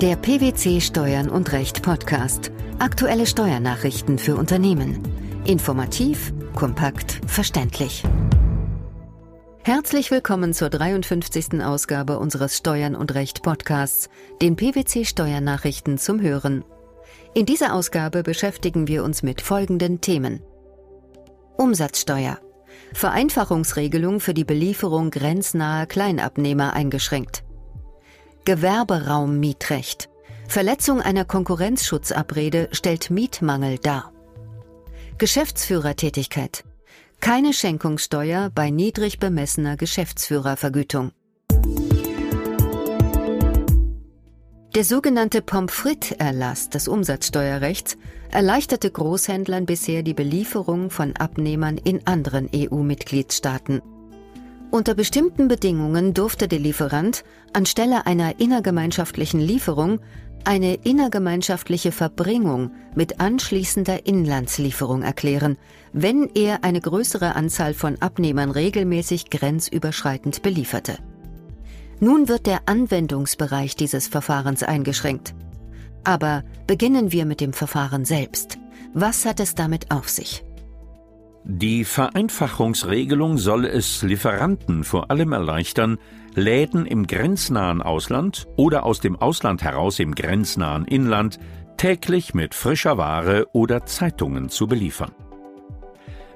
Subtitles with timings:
[0.00, 2.52] Der PwC Steuern und Recht Podcast.
[2.78, 5.02] Aktuelle Steuernachrichten für Unternehmen.
[5.44, 8.04] Informativ, kompakt, verständlich.
[9.64, 11.64] Herzlich willkommen zur 53.
[11.64, 14.08] Ausgabe unseres Steuern und Recht Podcasts,
[14.40, 16.64] den PwC Steuernachrichten zum Hören.
[17.34, 20.44] In dieser Ausgabe beschäftigen wir uns mit folgenden Themen.
[21.56, 22.38] Umsatzsteuer.
[22.92, 27.42] Vereinfachungsregelung für die Belieferung grenznaher Kleinabnehmer eingeschränkt.
[28.48, 30.08] Gewerberaummietrecht.
[30.48, 34.10] Verletzung einer Konkurrenzschutzabrede stellt Mietmangel dar.
[35.18, 36.64] Geschäftsführertätigkeit.
[37.20, 41.12] Keine Schenkungssteuer bei niedrig bemessener Geschäftsführervergütung.
[44.74, 47.98] Der sogenannte Pommes frites-Erlass des Umsatzsteuerrechts
[48.30, 53.82] erleichterte Großhändlern bisher die Belieferung von Abnehmern in anderen EU-Mitgliedstaaten.
[54.70, 60.00] Unter bestimmten Bedingungen durfte der Lieferant anstelle einer innergemeinschaftlichen Lieferung
[60.44, 65.56] eine innergemeinschaftliche Verbringung mit anschließender Inlandslieferung erklären,
[65.92, 70.98] wenn er eine größere Anzahl von Abnehmern regelmäßig grenzüberschreitend belieferte.
[72.00, 75.34] Nun wird der Anwendungsbereich dieses Verfahrens eingeschränkt.
[76.04, 78.58] Aber beginnen wir mit dem Verfahren selbst.
[78.94, 80.44] Was hat es damit auf sich?
[81.44, 85.98] Die Vereinfachungsregelung soll es Lieferanten vor allem erleichtern,
[86.34, 91.38] Läden im grenznahen Ausland oder aus dem Ausland heraus im grenznahen Inland
[91.76, 95.12] täglich mit frischer Ware oder Zeitungen zu beliefern.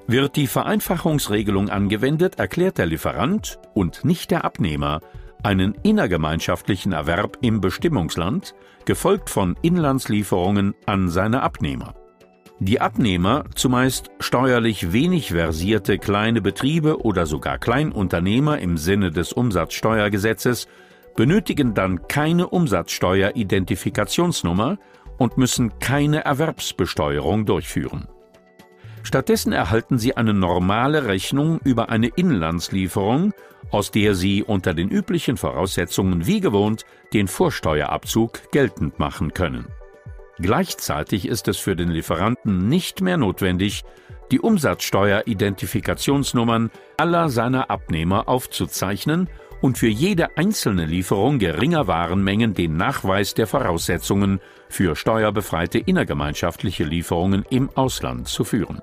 [0.07, 4.99] Wird die Vereinfachungsregelung angewendet, erklärt der Lieferant und nicht der Abnehmer
[5.43, 11.93] einen innergemeinschaftlichen Erwerb im Bestimmungsland, gefolgt von Inlandslieferungen an seine Abnehmer.
[12.65, 20.69] Die Abnehmer, zumeist steuerlich wenig versierte kleine Betriebe oder sogar Kleinunternehmer im Sinne des Umsatzsteuergesetzes,
[21.17, 24.77] benötigen dann keine Umsatzsteueridentifikationsnummer
[25.17, 28.07] und müssen keine Erwerbsbesteuerung durchführen.
[29.03, 33.33] Stattdessen erhalten sie eine normale Rechnung über eine Inlandslieferung,
[33.71, 39.67] aus der sie unter den üblichen Voraussetzungen wie gewohnt den Vorsteuerabzug geltend machen können.
[40.39, 43.83] Gleichzeitig ist es für den Lieferanten nicht mehr notwendig,
[44.31, 49.29] die Umsatzsteueridentifikationsnummern aller seiner Abnehmer aufzuzeichnen
[49.61, 57.45] und für jede einzelne Lieferung geringer Warenmengen den Nachweis der Voraussetzungen für steuerbefreite innergemeinschaftliche Lieferungen
[57.49, 58.81] im Ausland zu führen.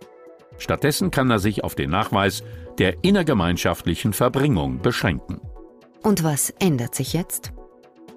[0.56, 2.42] Stattdessen kann er sich auf den Nachweis
[2.78, 5.40] der innergemeinschaftlichen Verbringung beschränken.
[6.02, 7.52] Und was ändert sich jetzt?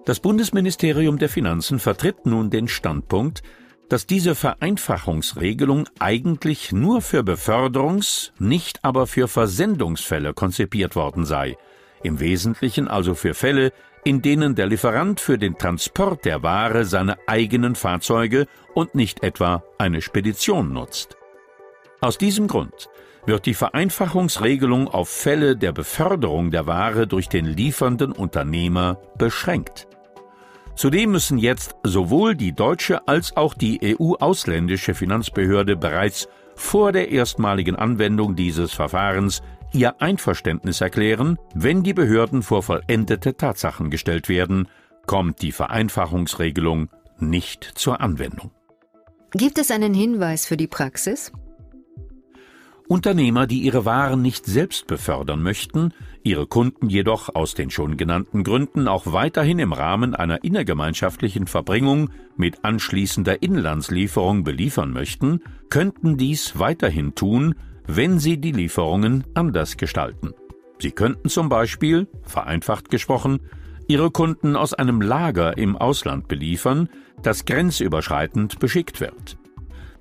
[0.06, 3.41] Das Bundesministerium der Finanzen vertritt nun den Standpunkt,
[3.88, 11.56] dass diese Vereinfachungsregelung eigentlich nur für Beförderungs-, nicht aber für Versendungsfälle konzipiert worden sei,
[12.03, 13.72] im Wesentlichen also für Fälle,
[14.03, 19.63] in denen der Lieferant für den Transport der Ware seine eigenen Fahrzeuge und nicht etwa
[19.78, 21.16] eine Spedition nutzt.
[22.02, 22.90] Aus diesem Grund
[23.25, 29.88] wird die Vereinfachungsregelung auf Fälle der Beförderung der Ware durch den liefernden Unternehmer beschränkt.
[30.75, 37.75] Zudem müssen jetzt sowohl die deutsche als auch die EU-ausländische Finanzbehörde bereits vor der erstmaligen
[37.75, 39.41] Anwendung dieses Verfahrens
[39.72, 44.67] ihr Einverständnis erklären, wenn die Behörden vor vollendete Tatsachen gestellt werden,
[45.06, 46.89] kommt die Vereinfachungsregelung
[47.19, 48.51] nicht zur Anwendung.
[49.31, 51.31] Gibt es einen Hinweis für die Praxis?
[52.88, 58.44] Unternehmer, die ihre Waren nicht selbst befördern möchten, ihre Kunden jedoch aus den schon genannten
[58.44, 66.59] Gründen auch weiterhin im Rahmen einer innergemeinschaftlichen Verbringung mit anschließender Inlandslieferung beliefern möchten, könnten dies
[66.59, 67.55] weiterhin tun,
[67.88, 70.31] wenn sie die Lieferungen anders gestalten.
[70.79, 73.39] Sie könnten zum Beispiel, vereinfacht gesprochen,
[73.88, 76.89] ihre Kunden aus einem Lager im Ausland beliefern,
[77.21, 79.38] das grenzüberschreitend beschickt wird.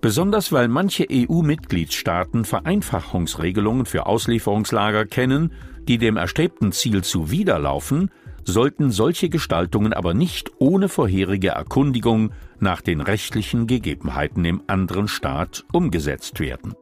[0.03, 5.53] Besonders weil manche EU-Mitgliedstaaten Vereinfachungsregelungen für Auslieferungslager kennen,
[5.87, 8.11] die dem erstrebten Ziel zuwiderlaufen,
[8.45, 15.65] sollten solche Gestaltungen aber nicht ohne vorherige Erkundigung nach den rechtlichen Gegebenheiten im anderen Staat
[15.73, 16.75] umgesetzt werden.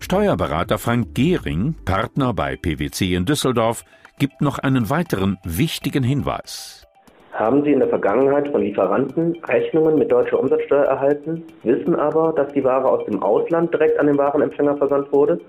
[0.00, 3.84] Steuerberater Frank Gehring, Partner bei PwC in Düsseldorf,
[4.18, 6.86] gibt noch einen weiteren wichtigen Hinweis
[7.32, 12.52] haben Sie in der Vergangenheit von Lieferanten Rechnungen mit deutscher Umsatzsteuer erhalten, wissen aber, dass
[12.52, 15.40] die Ware aus dem Ausland direkt an den Warenempfänger versandt wurde?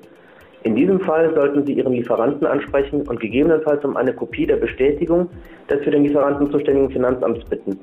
[0.63, 5.29] In diesem Fall sollten Sie Ihren Lieferanten ansprechen und gegebenenfalls um eine Kopie der Bestätigung
[5.69, 7.77] des für den Lieferanten zuständigen Finanzamts bitten.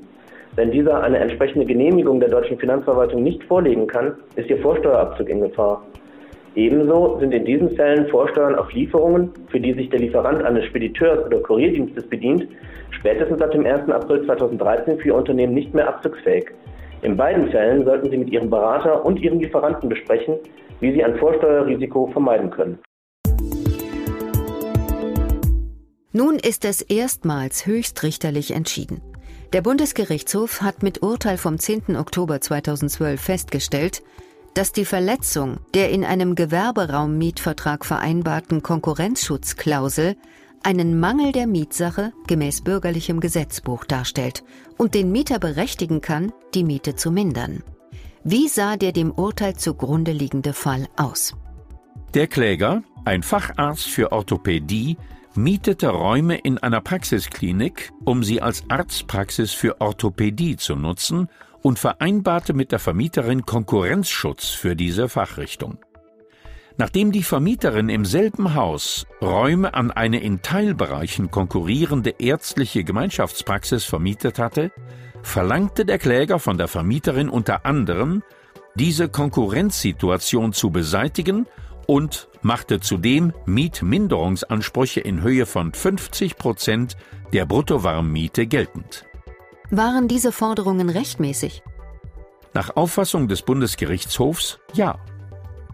[0.55, 5.41] Wenn dieser eine entsprechende Genehmigung der deutschen Finanzverwaltung nicht vorlegen kann, ist Ihr Vorsteuerabzug in
[5.41, 5.83] Gefahr.
[6.55, 11.25] Ebenso sind in diesen Fällen Vorsteuern auf Lieferungen, für die sich der Lieferant eines Spediteurs
[11.25, 12.45] oder Kurierdienstes bedient,
[12.89, 13.89] spätestens seit dem 1.
[13.89, 16.51] April 2013 für Ihr Unternehmen nicht mehr abzugsfähig.
[17.03, 20.35] In beiden Fällen sollten Sie mit Ihrem Berater und Ihrem Lieferanten besprechen,
[20.81, 22.79] wie Sie ein Vorsteuerrisiko vermeiden können.
[26.11, 29.01] Nun ist es erstmals höchstrichterlich entschieden.
[29.53, 31.95] Der Bundesgerichtshof hat mit Urteil vom 10.
[31.95, 34.03] Oktober 2012 festgestellt,
[34.53, 40.15] dass die Verletzung der in einem Gewerberaummietvertrag vereinbarten Konkurrenzschutzklausel
[40.63, 44.43] einen Mangel der Mietsache gemäß bürgerlichem Gesetzbuch darstellt
[44.77, 47.63] und den Mieter berechtigen kann, die Miete zu mindern.
[48.23, 51.35] Wie sah der dem Urteil zugrunde liegende Fall aus?
[52.13, 54.97] Der Kläger, ein Facharzt für Orthopädie,
[55.33, 61.29] mietete Räume in einer Praxisklinik, um sie als Arztpraxis für Orthopädie zu nutzen
[61.61, 65.77] und vereinbarte mit der Vermieterin Konkurrenzschutz für diese Fachrichtung.
[66.77, 74.39] Nachdem die Vermieterin im selben Haus Räume an eine in Teilbereichen konkurrierende ärztliche Gemeinschaftspraxis vermietet
[74.39, 74.71] hatte,
[75.21, 78.23] verlangte der Kläger von der Vermieterin unter anderem,
[78.75, 81.45] diese Konkurrenzsituation zu beseitigen
[81.87, 86.95] und machte zudem Mietminderungsansprüche in Höhe von 50 Prozent
[87.33, 89.05] der Bruttowarmmiete geltend.
[89.71, 91.63] Waren diese Forderungen rechtmäßig?
[92.53, 94.99] Nach Auffassung des Bundesgerichtshofs ja.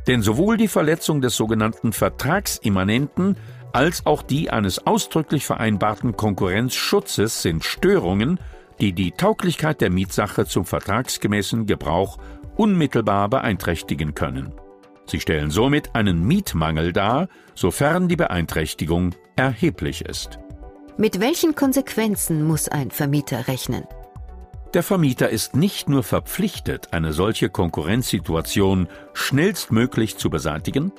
[0.06, 3.36] Denn sowohl die Verletzung des sogenannten Vertragsimmanenten
[3.74, 8.40] als auch die eines ausdrücklich vereinbarten Konkurrenzschutzes sind Störungen,
[8.80, 12.18] die die Tauglichkeit der Mietsache zum vertragsgemäßen Gebrauch
[12.56, 14.54] unmittelbar beeinträchtigen können.
[15.08, 20.38] Sie stellen somit einen Mietmangel dar, sofern die Beeinträchtigung erheblich ist.
[21.00, 23.84] Mit welchen Konsequenzen muss ein Vermieter rechnen?
[24.74, 30.92] Der Vermieter ist nicht nur verpflichtet, eine solche Konkurrenzsituation schnellstmöglich zu beseitigen,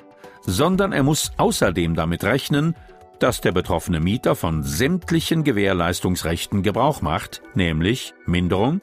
[0.45, 2.75] sondern er muss außerdem damit rechnen,
[3.19, 8.79] dass der betroffene Mieter von sämtlichen Gewährleistungsrechten Gebrauch macht, nämlich Minderung,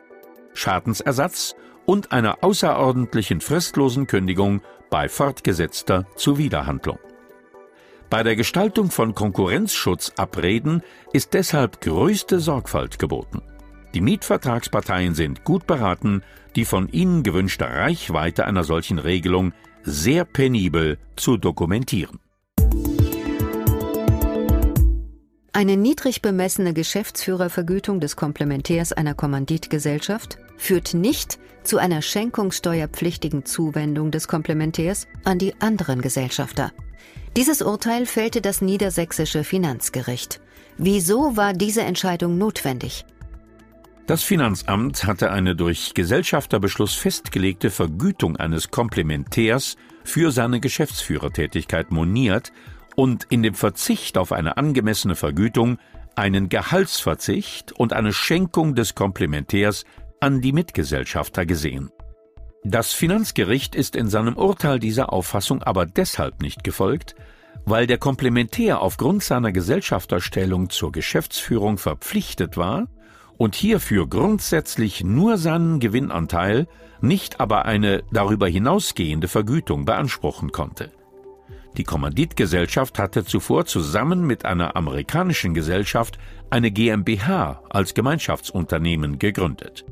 [0.52, 4.60] Schadensersatz und einer außerordentlichen fristlosen Kündigung
[4.90, 6.98] bei fortgesetzter Zuwiderhandlung.
[8.08, 10.82] Bei der Gestaltung von Konkurrenzschutzabreden
[11.12, 13.42] ist deshalb größte Sorgfalt geboten.
[13.94, 16.22] Die Mietvertragsparteien sind gut beraten,
[16.54, 22.20] die von ihnen gewünschte Reichweite einer solchen Regelung sehr penibel zu dokumentieren.
[25.52, 34.28] Eine niedrig bemessene Geschäftsführervergütung des Komplementärs einer Kommanditgesellschaft führt nicht zu einer schenkungssteuerpflichtigen Zuwendung des
[34.28, 36.72] Komplementärs an die anderen Gesellschafter.
[37.36, 40.40] Dieses Urteil fällte das niedersächsische Finanzgericht.
[40.78, 43.04] Wieso war diese Entscheidung notwendig?
[44.06, 52.52] Das Finanzamt hatte eine durch Gesellschafterbeschluss festgelegte Vergütung eines Komplementärs für seine Geschäftsführertätigkeit moniert
[52.94, 55.78] und in dem Verzicht auf eine angemessene Vergütung
[56.14, 59.84] einen Gehaltsverzicht und eine Schenkung des Komplementärs
[60.20, 61.90] an die Mitgesellschafter gesehen.
[62.64, 67.14] Das Finanzgericht ist in seinem Urteil dieser Auffassung aber deshalb nicht gefolgt,
[67.64, 72.88] weil der Komplementär aufgrund seiner Gesellschafterstellung zur Geschäftsführung verpflichtet war
[73.36, 76.66] und hierfür grundsätzlich nur seinen Gewinnanteil,
[77.00, 80.90] nicht aber eine darüber hinausgehende Vergütung beanspruchen konnte.
[81.76, 86.18] Die Kommanditgesellschaft hatte zuvor zusammen mit einer amerikanischen Gesellschaft
[86.48, 89.84] eine GmbH als Gemeinschaftsunternehmen gegründet.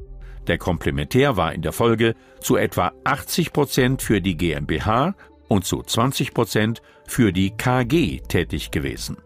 [0.47, 5.15] Der Komplementär war in der Folge zu etwa 80 Prozent für die GmbH
[5.49, 9.17] und zu 20 Prozent für die KG tätig gewesen.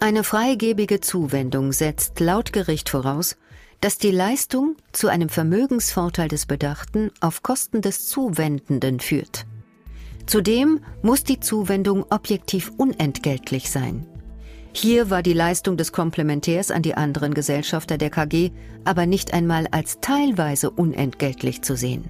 [0.00, 3.36] Eine freigebige Zuwendung setzt laut Gericht voraus,
[3.80, 9.46] dass die Leistung zu einem Vermögensvorteil des Bedachten auf Kosten des Zuwendenden führt.
[10.26, 14.06] Zudem muss die Zuwendung objektiv unentgeltlich sein.
[14.78, 18.50] Hier war die Leistung des Komplementärs an die anderen Gesellschafter der KG
[18.84, 22.04] aber nicht einmal als teilweise unentgeltlich zu sehen.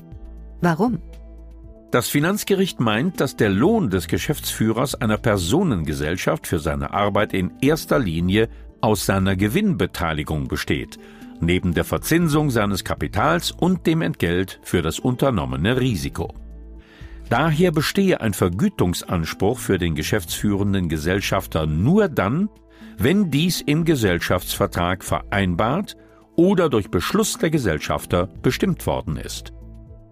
[0.61, 0.99] Warum?
[1.93, 8.01] Das Finanzgericht meint, dass der Lohn des Geschäftsführers einer Personengesellschaft für seine Arbeit in erster
[8.01, 8.49] Linie
[8.81, 10.99] aus seiner Gewinnbeteiligung besteht,
[11.41, 16.35] neben der Verzinsung seines Kapitals und dem Entgelt für das unternommene Risiko.
[17.29, 22.49] Daher bestehe ein Vergütungsanspruch für den geschäftsführenden Gesellschafter nur dann,
[22.99, 25.97] wenn dies im Gesellschaftsvertrag vereinbart
[26.37, 29.53] oder durch Beschluss der Gesellschafter bestimmt worden ist.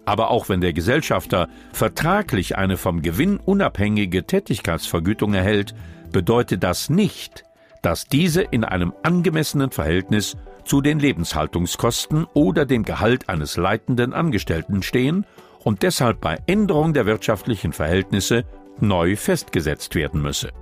[0.06, 5.75] Aber auch wenn der Gesellschafter vertraglich eine vom Gewinn unabhängige Tätigkeitsvergütung erhält,
[6.11, 7.44] bedeutet das nicht,
[7.80, 14.83] dass diese in einem angemessenen Verhältnis zu den Lebenshaltungskosten oder dem Gehalt eines leitenden Angestellten
[14.83, 15.26] stehen
[15.64, 18.44] und deshalb bei Änderung der wirtschaftlichen Verhältnisse
[18.80, 20.52] neu festgesetzt werden müsse.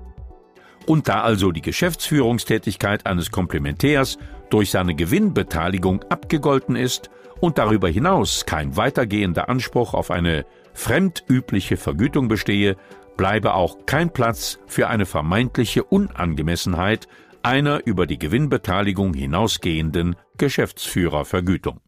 [0.87, 4.19] Und da also die Geschäftsführungstätigkeit eines Komplementärs
[4.51, 10.45] durch seine Gewinnbeteiligung abgegolten ist und darüber hinaus kein weitergehender Anspruch auf eine
[10.75, 12.77] fremdübliche Vergütung bestehe,
[13.17, 17.09] bleibe auch kein Platz für eine vermeintliche Unangemessenheit
[17.43, 21.81] einer über die Gewinnbeteiligung hinausgehenden Geschäftsführervergütung.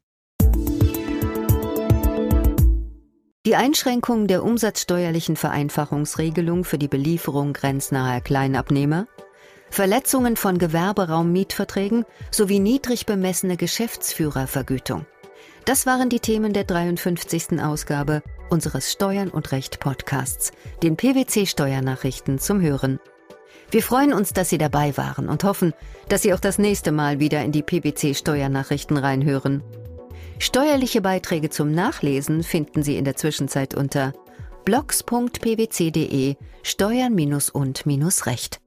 [3.47, 9.07] Die Einschränkung der umsatzsteuerlichen Vereinfachungsregelung für die Belieferung grenznaher Kleinabnehmer,
[9.69, 15.05] Verletzungen von Gewerberaummietverträgen sowie niedrig bemessene Geschäftsführervergütung.
[15.67, 17.61] Das waren die Themen der 53.
[17.61, 22.99] Ausgabe unseres Steuern und Recht Podcasts, den PwC Steuernachrichten zum Hören.
[23.71, 25.75] Wir freuen uns, dass Sie dabei waren und hoffen,
[26.09, 29.63] dass Sie auch das nächste Mal wieder in die PwC Steuernachrichten reinhören.
[30.39, 34.13] Steuerliche Beiträge zum Nachlesen finden Sie in der Zwischenzeit unter
[34.65, 37.15] blogs.pwc.de Steuern-
[37.51, 37.87] und
[38.27, 38.64] Recht.